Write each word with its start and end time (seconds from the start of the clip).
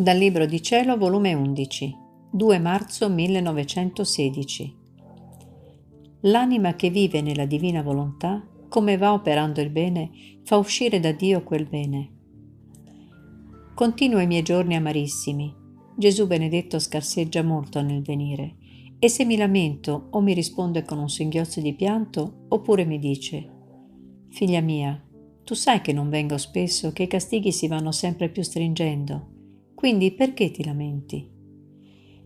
Dal 0.00 0.16
Libro 0.16 0.46
di 0.46 0.62
Cielo, 0.62 0.96
volume 0.96 1.34
11, 1.34 1.94
2 2.32 2.58
marzo 2.58 3.10
1916. 3.10 4.76
L'anima 6.20 6.74
che 6.74 6.88
vive 6.88 7.20
nella 7.20 7.44
divina 7.44 7.82
volontà, 7.82 8.42
come 8.70 8.96
va 8.96 9.12
operando 9.12 9.60
il 9.60 9.68
bene, 9.68 10.10
fa 10.42 10.56
uscire 10.56 11.00
da 11.00 11.12
Dio 11.12 11.42
quel 11.42 11.66
bene. 11.66 12.10
Continuo 13.74 14.20
i 14.20 14.26
miei 14.26 14.40
giorni 14.40 14.74
amarissimi. 14.74 15.54
Gesù 15.94 16.26
benedetto 16.26 16.78
scarseggia 16.78 17.42
molto 17.42 17.82
nel 17.82 18.00
venire 18.00 18.56
e 18.98 19.10
se 19.10 19.26
mi 19.26 19.36
lamento 19.36 20.06
o 20.12 20.22
mi 20.22 20.32
risponde 20.32 20.82
con 20.82 20.98
un 20.98 21.10
singhiozzo 21.10 21.60
di 21.60 21.74
pianto 21.74 22.46
oppure 22.48 22.86
mi 22.86 22.98
dice 22.98 23.50
Figlia 24.30 24.62
mia, 24.62 24.98
tu 25.44 25.52
sai 25.52 25.82
che 25.82 25.92
non 25.92 26.08
vengo 26.08 26.38
spesso, 26.38 26.90
che 26.90 27.02
i 27.02 27.06
castighi 27.06 27.52
si 27.52 27.68
vanno 27.68 27.92
sempre 27.92 28.30
più 28.30 28.42
stringendo 28.42 29.36
quindi 29.80 30.12
perché 30.12 30.50
ti 30.50 30.62
lamenti? 30.62 31.26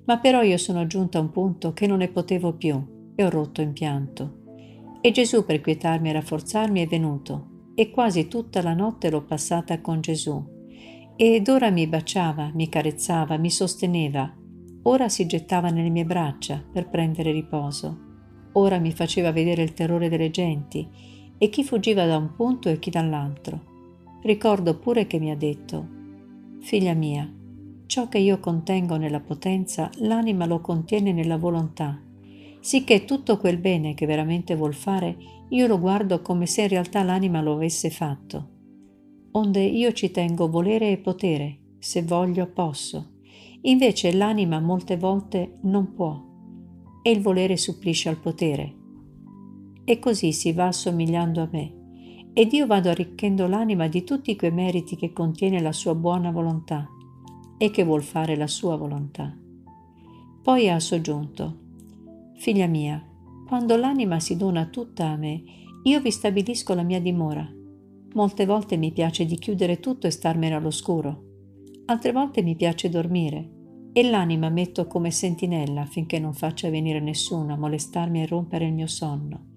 Ma 0.06 0.18
però 0.18 0.42
io 0.42 0.56
sono 0.56 0.88
giunta 0.88 1.18
a 1.18 1.20
un 1.20 1.30
punto 1.30 1.72
che 1.72 1.86
non 1.86 1.98
ne 1.98 2.08
potevo 2.08 2.54
più 2.54 3.12
e 3.14 3.24
ho 3.24 3.30
rotto 3.30 3.60
in 3.60 3.72
pianto. 3.72 4.40
E 5.00 5.12
Gesù 5.12 5.44
per 5.44 5.60
quietarmi 5.60 6.08
e 6.08 6.14
rafforzarmi 6.14 6.82
è 6.82 6.88
venuto 6.88 7.70
e 7.76 7.90
quasi 7.90 8.26
tutta 8.26 8.60
la 8.60 8.74
notte 8.74 9.08
l'ho 9.08 9.22
passata 9.22 9.80
con 9.80 10.00
Gesù. 10.00 10.44
Ed 11.14 11.46
ora 11.46 11.70
mi 11.70 11.86
baciava, 11.86 12.50
mi 12.54 12.68
carezzava, 12.68 13.36
mi 13.36 13.50
sosteneva, 13.50 14.34
ora 14.82 15.08
si 15.08 15.24
gettava 15.26 15.68
nelle 15.68 15.90
mie 15.90 16.04
braccia 16.04 16.60
per 16.72 16.88
prendere 16.88 17.30
riposo, 17.30 17.98
ora 18.54 18.80
mi 18.80 18.90
faceva 18.90 19.30
vedere 19.30 19.62
il 19.62 19.74
terrore 19.74 20.08
delle 20.08 20.30
genti 20.30 20.88
e 21.38 21.48
chi 21.50 21.62
fuggiva 21.62 22.04
da 22.04 22.16
un 22.16 22.34
punto 22.34 22.68
e 22.68 22.80
chi 22.80 22.90
dall'altro. 22.90 24.18
Ricordo 24.22 24.76
pure 24.76 25.06
che 25.06 25.20
mi 25.20 25.30
ha 25.30 25.36
detto, 25.36 26.02
Figlia 26.64 26.94
mia, 26.94 27.30
Ciò 27.94 28.08
che 28.08 28.18
io 28.18 28.40
contengo 28.40 28.96
nella 28.96 29.20
potenza, 29.20 29.88
l'anima 29.98 30.46
lo 30.46 30.60
contiene 30.60 31.12
nella 31.12 31.36
volontà, 31.36 31.96
sicché 32.58 33.04
tutto 33.04 33.36
quel 33.36 33.58
bene 33.58 33.94
che 33.94 34.04
veramente 34.04 34.56
vuol 34.56 34.74
fare, 34.74 35.16
io 35.50 35.68
lo 35.68 35.78
guardo 35.78 36.20
come 36.20 36.46
se 36.46 36.62
in 36.62 36.68
realtà 36.70 37.04
l'anima 37.04 37.40
lo 37.40 37.52
avesse 37.52 37.90
fatto. 37.90 38.48
Onde 39.30 39.62
io 39.62 39.92
ci 39.92 40.10
tengo 40.10 40.48
volere 40.48 40.90
e 40.90 40.96
potere, 40.96 41.58
se 41.78 42.02
voglio 42.02 42.48
posso. 42.48 43.12
Invece 43.60 44.12
l'anima 44.12 44.58
molte 44.58 44.96
volte 44.96 45.58
non 45.60 45.94
può, 45.94 46.20
e 47.00 47.12
il 47.12 47.20
volere 47.20 47.56
supplisce 47.56 48.08
al 48.08 48.18
potere. 48.18 48.74
E 49.84 50.00
così 50.00 50.32
si 50.32 50.50
va 50.50 50.66
assomigliando 50.66 51.42
a 51.42 51.48
me, 51.48 51.74
ed 52.32 52.52
io 52.54 52.66
vado 52.66 52.90
arricchendo 52.90 53.46
l'anima 53.46 53.86
di 53.86 54.02
tutti 54.02 54.34
quei 54.34 54.50
meriti 54.50 54.96
che 54.96 55.12
contiene 55.12 55.60
la 55.60 55.70
sua 55.70 55.94
buona 55.94 56.32
volontà 56.32 56.88
e 57.56 57.70
che 57.70 57.84
vuol 57.84 58.02
fare 58.02 58.36
la 58.36 58.46
sua 58.46 58.76
volontà. 58.76 59.36
Poi 60.42 60.68
ha 60.68 60.78
soggiunto, 60.78 61.62
Figlia 62.36 62.66
mia, 62.66 63.02
quando 63.46 63.76
l'anima 63.76 64.20
si 64.20 64.36
dona 64.36 64.66
tutta 64.66 65.06
a 65.06 65.16
me, 65.16 65.42
io 65.84 66.00
vi 66.00 66.10
stabilisco 66.10 66.74
la 66.74 66.82
mia 66.82 67.00
dimora. 67.00 67.48
Molte 68.14 68.44
volte 68.44 68.76
mi 68.76 68.92
piace 68.92 69.24
di 69.24 69.38
chiudere 69.38 69.80
tutto 69.80 70.06
e 70.06 70.10
starmene 70.10 70.54
all'oscuro, 70.54 71.22
altre 71.86 72.12
volte 72.12 72.42
mi 72.42 72.54
piace 72.56 72.88
dormire 72.88 73.50
e 73.92 74.02
l'anima 74.02 74.48
metto 74.48 74.86
come 74.86 75.10
sentinella 75.10 75.82
affinché 75.82 76.18
non 76.18 76.34
faccia 76.34 76.68
venire 76.68 77.00
nessuno 77.00 77.54
a 77.54 77.56
molestarmi 77.56 78.22
e 78.22 78.26
rompere 78.26 78.66
il 78.66 78.74
mio 78.74 78.88
sonno. 78.88 79.52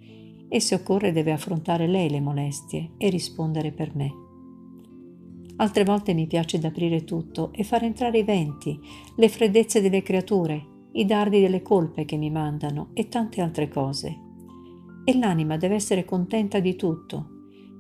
E 0.48 0.60
se 0.62 0.76
occorre 0.76 1.12
deve 1.12 1.32
affrontare 1.32 1.88
lei 1.88 2.10
le 2.10 2.22
molestie 2.22 2.92
e 2.98 3.10
rispondere 3.10 3.72
per 3.72 3.96
me. 3.96 4.27
Altre 5.60 5.84
volte 5.84 6.14
mi 6.14 6.28
piace 6.28 6.60
d'aprire 6.60 7.04
tutto 7.04 7.52
e 7.52 7.64
far 7.64 7.84
entrare 7.84 8.20
i 8.20 8.24
venti, 8.24 8.80
le 9.16 9.28
freddezze 9.28 9.82
delle 9.82 10.04
creature, 10.04 10.64
i 10.92 11.06
dardi 11.06 11.42
delle 11.42 11.64
colpe 11.64 12.06
che 12.06 12.16
mi 12.16 12.30
mandano 12.30 12.90
e 12.94 13.08
tante 13.08 13.42
altre 13.42 13.68
cose. 13.68 14.16
E 15.04 15.18
l'anima 15.18 15.58
deve 15.58 15.76
essere 15.76 16.06
contenta 16.06 16.60
di 16.60 16.76
tutto, 16.76 17.30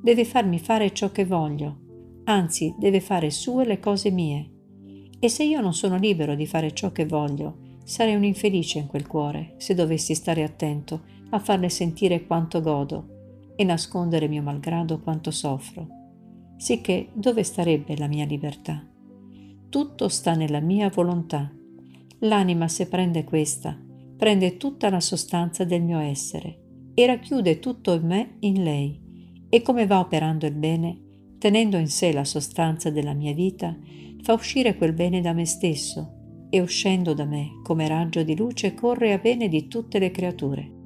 deve 0.01 0.25
farmi 0.25 0.57
fare 0.57 0.91
ciò 0.91 1.11
che 1.11 1.25
voglio, 1.25 2.21
anzi 2.23 2.73
deve 2.79 2.99
fare 2.99 3.29
sue 3.29 3.65
le 3.65 3.79
cose 3.79 4.09
mie. 4.09 4.51
E 5.19 5.29
se 5.29 5.43
io 5.43 5.61
non 5.61 5.73
sono 5.73 5.97
libero 5.97 6.33
di 6.33 6.47
fare 6.47 6.73
ciò 6.73 6.91
che 6.91 7.05
voglio, 7.05 7.57
sarei 7.83 8.15
un 8.15 8.23
infelice 8.23 8.79
in 8.79 8.87
quel 8.87 9.05
cuore 9.05 9.53
se 9.57 9.75
dovessi 9.75 10.15
stare 10.15 10.43
attento 10.43 11.01
a 11.29 11.39
farle 11.39 11.69
sentire 11.69 12.25
quanto 12.25 12.59
godo 12.59 13.53
e 13.55 13.63
nascondere 13.63 14.27
mio 14.27 14.41
malgrado 14.41 14.99
quanto 14.99 15.29
soffro 15.29 15.97
sicché 16.57 17.09
dove 17.13 17.43
starebbe 17.43 17.95
la 17.97 18.07
mia 18.07 18.25
libertà? 18.25 18.85
Tutto 19.69 20.07
sta 20.07 20.33
nella 20.33 20.59
mia 20.59 20.89
volontà. 20.89 21.51
L'anima 22.19 22.67
se 22.67 22.87
prende 22.87 23.23
questa, 23.23 23.77
prende 24.17 24.57
tutta 24.57 24.89
la 24.89 24.99
sostanza 24.99 25.63
del 25.63 25.83
mio 25.83 25.99
essere 25.99 26.65
e 26.93 27.05
racchiude 27.05 27.59
tutto 27.59 27.93
in 27.93 28.05
me 28.05 28.35
in 28.39 28.63
lei. 28.63 28.99
E 29.49 29.61
come 29.61 29.85
va 29.85 29.99
operando 29.99 30.45
il 30.45 30.55
bene, 30.55 30.99
tenendo 31.37 31.77
in 31.77 31.87
sé 31.87 32.11
la 32.11 32.25
sostanza 32.25 32.89
della 32.89 33.13
mia 33.13 33.33
vita, 33.33 33.77
fa 34.21 34.33
uscire 34.33 34.75
quel 34.75 34.93
bene 34.93 35.21
da 35.21 35.33
me 35.33 35.45
stesso 35.45 36.47
e 36.49 36.59
uscendo 36.59 37.13
da 37.13 37.25
me 37.25 37.59
come 37.63 37.87
raggio 37.87 38.23
di 38.23 38.35
luce 38.35 38.73
corre 38.73 39.13
a 39.13 39.19
bene 39.19 39.47
di 39.47 39.67
tutte 39.67 39.99
le 39.99 40.11
creature. 40.11 40.76